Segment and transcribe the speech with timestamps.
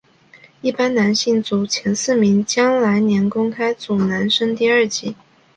[0.61, 5.15] 一般男生组前四名将来年公开组男生第二级。